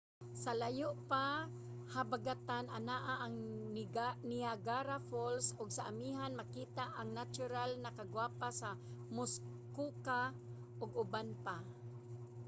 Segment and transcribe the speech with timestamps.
[0.43, 1.25] sa layo nga
[1.93, 3.35] habagatan anaa ang
[4.37, 8.69] niagara falls ug sa amihan makita ang natural na kagwapa sa
[9.15, 10.21] muskoka
[10.81, 11.57] ug uban pa